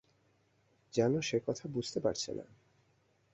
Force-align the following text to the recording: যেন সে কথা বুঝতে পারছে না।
যেন 0.93 1.19
সে 1.21 1.37
কথা 1.47 1.67
বুঝতে 1.67 1.99
পারছে 1.99 2.31
না। 2.33 2.45